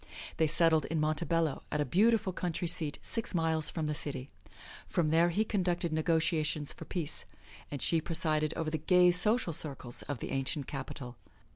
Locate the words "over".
8.55-8.71